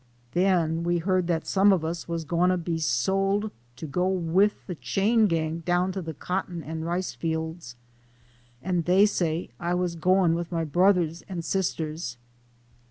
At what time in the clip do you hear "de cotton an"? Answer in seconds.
6.01-6.83